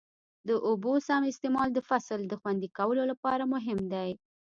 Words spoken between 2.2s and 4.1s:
د خوندي کولو لپاره مهم دی.